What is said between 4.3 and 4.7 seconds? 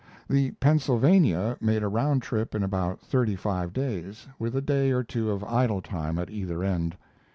with a